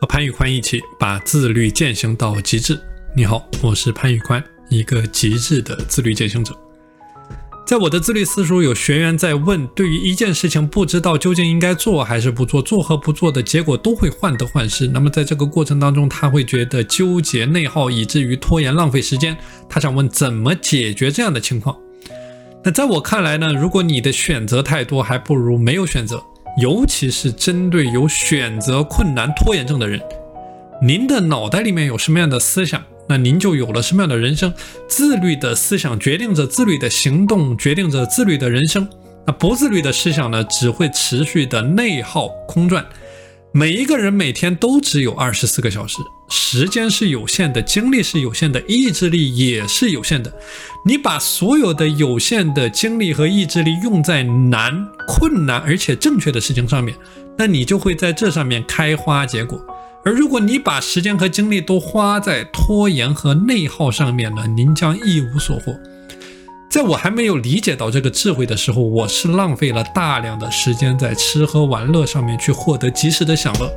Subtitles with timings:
[0.00, 2.78] 和潘玉宽一起把自律践行到极致。
[3.16, 6.52] 你好，我是潘玉宽，一个极致的自律践行者。
[7.66, 14.86] 在我的自律私塾，有学员在问：对于一件事情，不知道究竟应该做还是不做，做和不做的结果都会患得患失。
[14.88, 19.36] 那么在这个过程当中，他会觉得纠结内耗，以至于拖延浪费时间。
[19.68, 21.74] 他想问怎么解决这样的情况？
[22.64, 26.22] 那在我看来呢，如果你的选择太多，还不如没有选择。
[26.56, 30.00] 尤其是针对有选择困难拖延症的人，
[30.80, 34.54] 您的脑袋里面有什么样的思想，那您就有了什么样的人生。
[34.88, 38.88] 自律的思想决定着自律的行动，决定着自律的人生。
[39.26, 42.84] 那不自律的思想呢，只会持续的内耗空转。
[43.50, 50.32] 每一个人每天都只有二十四个小时，时间是有限的，精力是有限的，意志力也是有限的。
[50.86, 56.96] 你把所有的有限的精力和意志力用在难、困难而且正确的事情上面，
[57.36, 59.60] 那你就会在这上面开花结果。
[60.04, 65.74] 而如果你把时间和精力都花在拖延和内耗上面呢，您将一无所获。
[66.68, 73.72] 在我还没有理解到这个智慧的时候，我是浪费了大量的时间在吃喝玩乐上面去获得及时的享乐。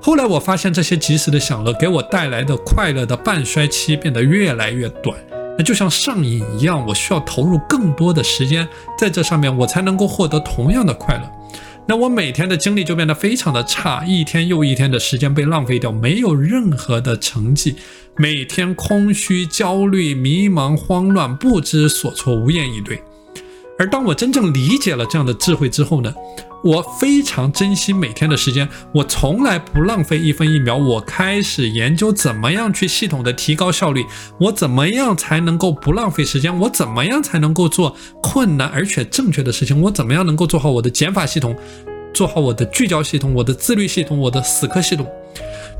[0.00, 5.18] 后来我发现，这些及时的享乐给我带来的快乐的半衰期变得越来越短，
[5.58, 11.22] 那就像上瘾一样，我需要投入更多的时间在这上面，我才能够获得同样的快乐。
[11.88, 17.76] 那我每天的精力就变得非常的差，一天又一天的时间被浪费掉，没有任何的成绩，
[18.16, 23.00] 每天空虚、焦虑、迷茫、慌乱、不知所措、无言以对。
[23.78, 26.12] 而当我真正理解了这样的智慧之后呢，
[26.64, 30.76] 我非常珍惜每天的时间，我从来不浪费一分一秒。
[30.76, 34.04] 我开始研究怎么样去系统的提高效率，
[34.40, 41.54] 我怎么样才能够不浪费时间，我怎么样才能够做困难而且正确的事情，我怎么样能够做好我的减法系统，
[42.14, 45.06] 做好我的聚焦系统，我的自律系统，我的死磕系统。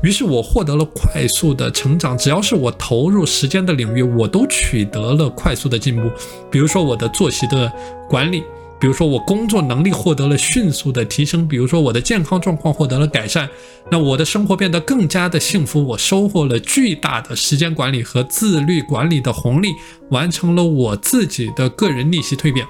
[0.03, 6.09] 于是我获得了快速的成长，只要是我投入时间的领域，我都取得了快速的进步。
[6.51, 7.71] 比如说我的作息的
[8.07, 8.43] 管理，
[8.79, 13.49] 比如说我工作能力获得了迅速的提升，比如说我的健康状况获得了改善，
[13.89, 19.69] 那我的生活变得更加的幸福，我收获了巨大的时间管理和自律管理的红利，
[20.11, 22.67] 完成了我自己的个人逆袭蜕变。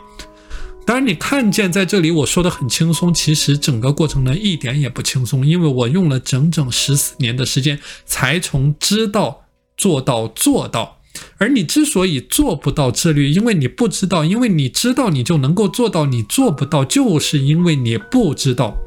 [0.87, 9.43] 当然，你看见在这里我说的很轻松，其实整个过程呢一点也不轻松，因为我用了整整十四年的时间才从知道
[9.75, 11.01] 做到做到。
[11.39, 18.77] 而你之所以做不到自律，因为你不知道；因为你知道你就能够做到，你做不到，就是因为你不知道。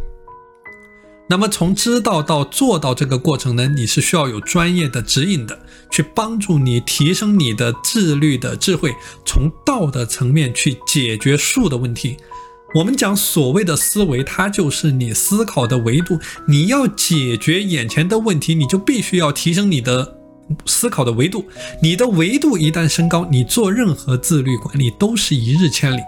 [1.30, 5.56] 那么从知道到做到这个过程呢，你是需要有专业的指引的，
[5.88, 8.92] 去帮助你提升你的自律的智慧，
[9.24, 12.16] 从道的层面去解决术的问题。
[12.74, 16.18] 我们讲所谓的思维，它就是你思考的维度。
[16.48, 20.16] 你要解决眼前的问题，你就必须要提升你的
[20.66, 21.44] 思考的维度。
[21.80, 26.00] 你的维度一旦升高，你做任何自律管理都是一日千里。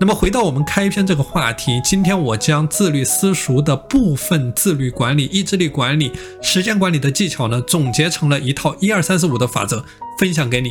[0.00, 9.84] 那么回到我们开篇这个话题，今天我将自律私塾的部分自律管理、意志力管理、时间管理的技巧呢，总结成了一套一二三四五的法则，
[10.20, 10.70] 分享给你。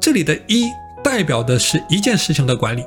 [0.00, 0.70] 这里的一
[1.02, 2.84] 代表的是一件事情的管理。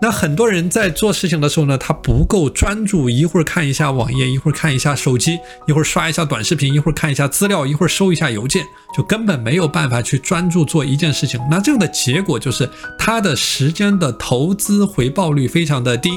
[0.00, 8.64] 那很多人在做事情的时候呢，他不够专注，一会儿看一下网页，一会儿看一下手机，一会儿刷一下短视频，一会儿看一下资料，一会儿收一下邮件，
[8.96, 11.40] 就根本没有办法去专注做一件事情。
[11.50, 16.10] 那这样的结果就是他的时间的投资回报率非常的低。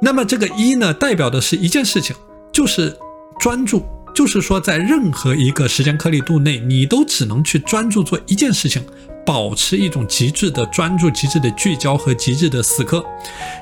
[0.00, 2.16] 那么这个一呢，代表的是一件事情，
[2.50, 2.96] 就是
[3.38, 3.84] 专注。
[4.16, 8.82] 就是说，在任何一个时间颗粒度内，你都只能去专注做一件事情，
[9.26, 13.04] 保持一种极致的专注、极致的聚焦和极致的死磕。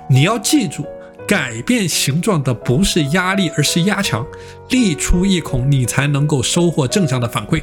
[0.09, 0.87] 你要记住，
[1.27, 4.25] 改变形状的不是压力，而是压强。
[4.71, 7.61] 力出一孔，你才能够收获正向的反馈。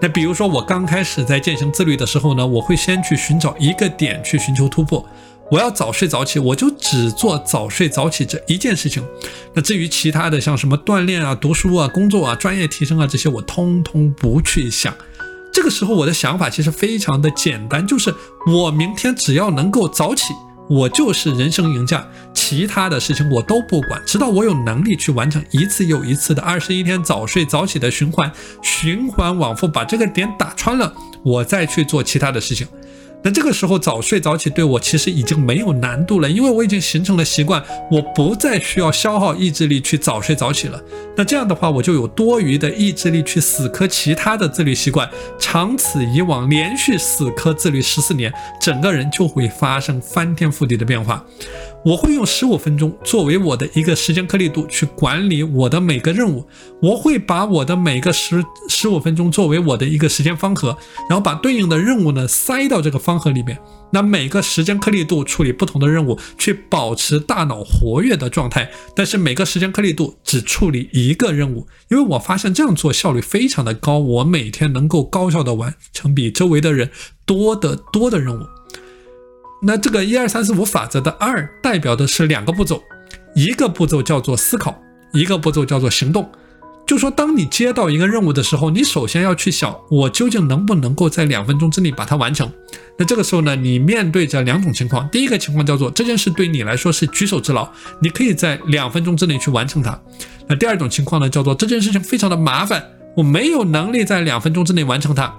[0.00, 5.06] 那比如说，我刚开始在践行自律的时候呢，我会先去寻找一个点去寻求突破。
[5.52, 9.04] 我要早睡早起，我就只做早睡早起这一件事情。
[9.52, 14.94] 那至于其他的，像什么锻炼啊、读书啊、工作啊、专业提升啊这些，我通通不去想。
[15.52, 18.14] 这个时候，我的想法其实非常的简单，就是
[18.46, 20.32] 我明天只要能够早起，
[20.70, 22.08] 我就是人生赢家。
[22.32, 28.32] 其他的事情我都不管，直到我有能力去完成一次又一次的二十一天早睡早起的循环，
[28.62, 32.66] 循环往复，把这个点打穿了，我再去做其他的事情。
[33.24, 40.82] 那这个时候早睡早起对我其实已经没有难度了，因为我已经形成了习惯，我不再需要消耗意志力去早睡早起了。
[41.16, 45.08] 那这样的话，我就有多余的意志力去死磕其他的自律习惯。
[45.38, 51.24] 长此以往，连续死磕自律十四年，整个人就会发生翻天覆地的变化。
[51.84, 56.46] 我会用十五分钟作为我的一个时间颗粒度去管理我的每个任务，
[56.80, 60.76] 我会把我的每个十十五分钟作为我的一个时间方盒，
[61.08, 63.58] 然后把对应的任务呢塞到这个方盒里面。
[63.90, 68.70] 那每个时间颗粒度处理不同的任务，去保持大脑活跃的状态。
[68.94, 76.90] 但是每个时间颗粒度只处理一个任务，因为我发现这样做效率非常的高，我每天能够高效的完成比周围的人
[77.26, 78.46] 多得多的任务。
[79.64, 82.82] 那这个一二三四五法则的二代表的是两个步骤，
[83.34, 84.76] 一个步骤叫做思考，
[85.12, 86.28] 一个步骤叫做行动。
[86.84, 92.50] 就说当你接到一个任务的时候，你首先要去想，我究竟能不能够在两分钟之内把它完成。
[92.98, 97.68] 那这个时候呢，你面对着两种情况，第一个情况叫做这件事对你来说是举手之劳，
[98.00, 99.98] 你可以在两分钟之内去完成它。
[100.48, 102.84] 那第二种情况呢，叫做这件事情非常的麻烦，
[103.16, 105.32] 我没有能力在两分钟之内完成它。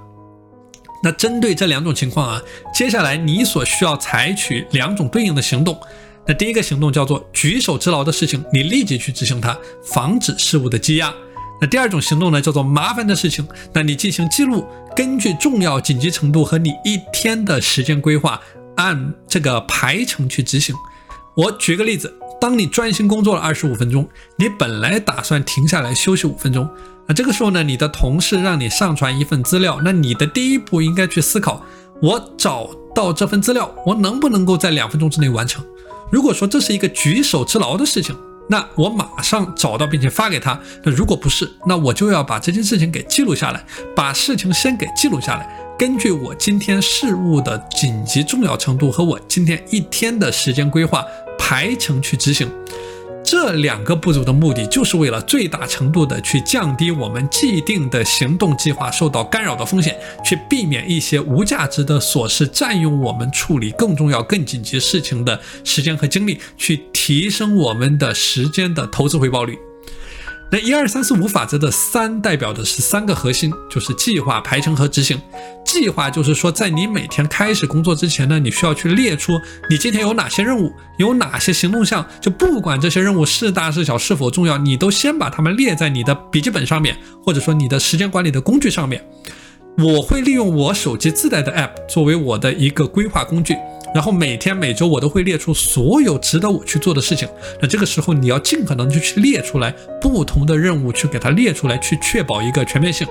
[1.03, 2.41] 那针对这两种情况啊，
[2.73, 5.77] 接下来你所需要采取两种对应的行动。
[6.25, 11.13] 那第一个行动叫做举手之劳的事情，你立即去执行它，防止事物的积压。
[11.59, 14.65] 那第二种行动呢，叫做麻烦的事情，那你进行记录，
[14.95, 18.39] 根据重要紧急程度和你一天的时间规划，
[18.77, 20.73] 按这个排程去执行。
[21.35, 24.07] 我举个例子，当你专心工作了二十五分钟，
[24.37, 26.69] 你本来打算停下来休息五分钟。
[27.07, 31.61] 那这个时候呢，你的同事让你上传一份资料，那你的第一步应该去思考：
[32.01, 35.63] 我找到这份资料，我能不能够在两分钟之内完成？
[36.09, 38.15] 如果说这是一个举手之劳的事情，
[38.47, 40.59] 那我马上找到并且发给他。
[40.83, 43.65] 那如果不是，那我就要把这件事情给记录下来，
[43.95, 51.03] 把事情先给记录下来，根据我今天事务的紧急重要程度和我今天一天的时间规划
[51.37, 52.49] 排程去执行。
[53.33, 69.57] 这两个步骤的目的，就是为了最大程度的去降低我们既定的行动计划受到干扰的风险，去避免一些无价值的琐事占用我们处理更重要、更紧急事情的时间和精力，去提升我们的时间的投资回报率。
[70.53, 75.19] 那一二三四五法则的三代表的是三个核心，就是计划、排程和执行。
[75.65, 86.95] 计划就是说，在你每天开始工作之前呢，你需要去列出你今天有哪些任务，有哪些行动项，就不管这些任务是大是小、是否重要，你都先把它们列在你的笔记本上面，
[87.25, 89.03] 或者说你的时间管理的工具上面。
[89.79, 93.57] 我会利用我手机自带的 App 作为我的一个规划工具。
[93.93, 97.27] 然后每天每周我都会列出所有值得我去做的事情。
[97.61, 103.07] 那这个时候你要尽可能就去列出来不同的任务，去给它列出来，去确保一个全面性。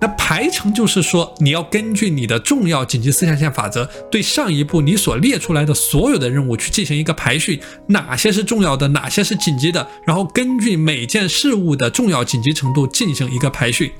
[0.00, 13.92] 那排程就是说，你要根据你的重要紧急四象限法则，对上一步你所列出来的所有的任务去进行一个排序，哪些是重要的，哪些是紧急的，然后根据每件事物的重要紧急程度进行一个排序。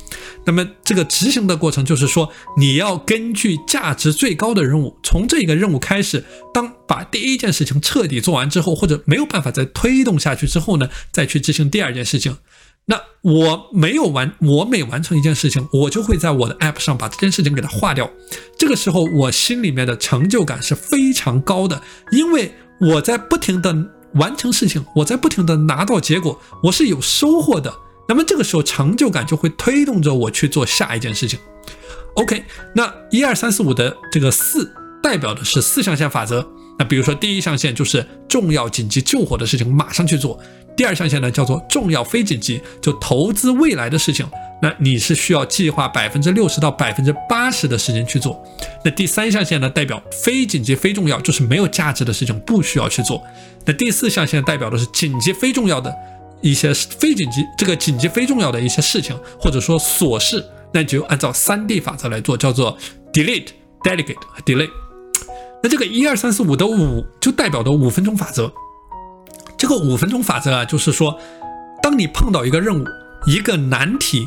[0.46, 6.24] 那么这个执行的过程就是说，你要根据价值最高的任务，从这个任务开始，
[6.54, 12.38] 当把第一件事情彻底做完之后，或者没有办法再推动下去之后呢，再去执行第二件事情。
[12.90, 18.10] 那我没有完，我每完成一件事情，我就会在我的 app 上把这件事情给它划掉。
[18.58, 23.72] 这个时候，我心里面的成就感是非常高的，因为我在不停的
[24.14, 27.72] 完成事情，我在不停的拿到结果，我是有收获的。
[28.08, 31.38] 那么这个时候，成就感就会推动着我去做下一件事情。
[32.14, 32.44] OK，
[32.74, 34.68] 那一二三四五的这个四
[35.00, 36.44] 代表的是四象限法则。
[36.80, 40.40] 那比如说第一象限就是重要紧急救火的事情，马上去做。
[40.74, 44.26] 第二象限呢，叫做重要非紧急，就投资未来的事情，
[44.62, 48.42] 那你是需要计划百分之六十到百分之八十的时间去做。
[48.82, 53.22] 那第三象限呢，代表非紧急非重要，就是没有价值的事情不需要去做。
[53.66, 55.94] 那第四象限代表的是紧急非重要的
[56.40, 62.78] 一些非紧急，这个紧急非重要的一些事情，或者说琐事，那就按照三 D 法则来做，叫做
[63.12, 63.48] delete、
[63.82, 64.70] delegate 和 delay。
[65.62, 68.52] 那这个一二三四五的五就代表的五分钟法则。
[69.58, 71.18] 这个五分钟法则啊，就是说，
[71.82, 72.84] 当你碰到一个任务、
[73.26, 74.26] 一个难题，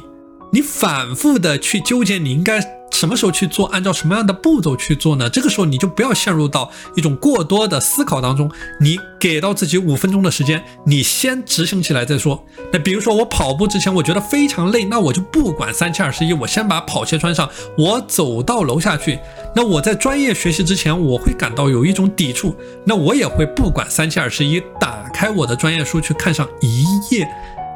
[0.52, 2.62] 你反复的去纠结，你应该
[2.92, 5.28] 什么时候去做，按照什么样的步骤去做呢？
[5.28, 12.46] 这个时候你就不要陷入到一种过多的思考当中，你给到自己五分钟的时间，你先执行起来再说。
[12.72, 19.18] 那比如说我跑步之前，我觉得非常累，那我就不管三七二十一，我先把跑鞋穿上，我走到楼下去。
[19.56, 22.56] 那我在专业学习之前，我会感到有一种抵触，
[22.86, 25.04] 那我也会不管三七二十一打。
[25.14, 27.28] 开我的专业书去看上一页，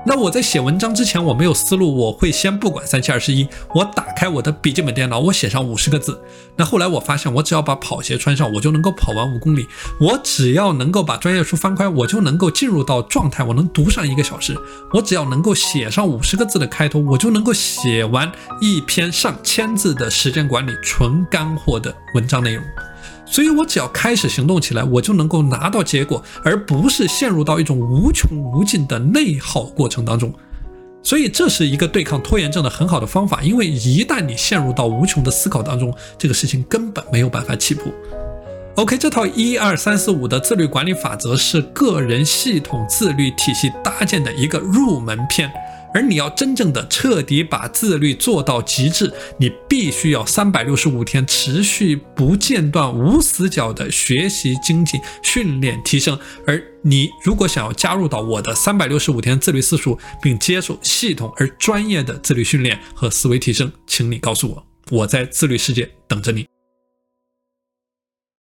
[0.08, 3.46] 那我在写文章之前，我没有思路，我会先不管三七二十一，
[3.76, 6.18] 我打开我的笔记本电脑，我写上五十个字。
[6.56, 9.68] 那后来我发现，我只要把跑鞋穿上，我就能够跑完五公里。
[10.00, 14.58] 我只要能够把专业书翻开，我就能够进入到状态，我能读上一个小时。
[14.94, 22.64] 我只要能够写上五十个字的开头，我就能够写完一篇上千字的时间管理纯干货的文章内容。
[23.30, 30.34] 所以，我只要开始行动起来，我就能够拿到结果，而不是陷入到一种无穷无尽的内耗过程当中。
[31.04, 33.42] 所以，这是一个对抗拖延症的很好的方法。
[33.44, 37.94] 因为一旦你陷入到无穷的思考当中，这个事情根本没有办法起步。
[38.76, 45.52] OK，这套一二三四五的自律管理法则是个人系统自律体系搭建的一个入门篇。
[45.94, 56.18] 而你要真正的彻底把自律做到极致，你必须要三百六十五天持续不间断、无死角的学习精进、训练提升。
[56.46, 66.57] 而你如果想要加入到我的三百六十五天自律私塾，并接受系统而专业的自律训练和思维提升，请你告诉我，我在自律世界等着你。